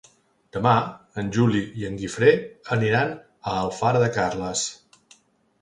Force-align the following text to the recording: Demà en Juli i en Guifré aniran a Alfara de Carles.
Demà 0.55 0.71
en 1.23 1.27
Juli 1.35 1.61
i 1.81 1.85
en 1.89 1.99
Guifré 1.99 2.31
aniran 2.77 3.13
a 3.21 3.55
Alfara 3.67 4.03
de 4.07 4.09
Carles. 4.17 4.65